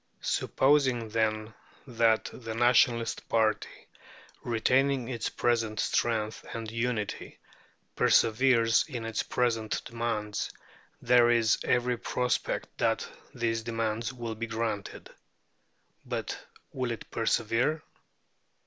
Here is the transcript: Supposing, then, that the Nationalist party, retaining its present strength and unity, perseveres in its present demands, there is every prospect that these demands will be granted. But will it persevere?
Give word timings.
Supposing, 0.23 1.09
then, 1.09 1.53
that 1.85 2.31
the 2.33 2.55
Nationalist 2.55 3.29
party, 3.29 3.87
retaining 4.43 5.07
its 5.07 5.29
present 5.29 5.79
strength 5.79 6.43
and 6.55 6.71
unity, 6.71 7.37
perseveres 7.95 8.83
in 8.87 9.05
its 9.05 9.21
present 9.21 9.79
demands, 9.85 10.49
there 11.03 11.29
is 11.29 11.59
every 11.63 11.97
prospect 11.99 12.75
that 12.79 13.07
these 13.35 13.61
demands 13.61 14.11
will 14.11 14.33
be 14.33 14.47
granted. 14.47 15.11
But 16.03 16.47
will 16.73 16.89
it 16.89 17.11
persevere? 17.11 17.83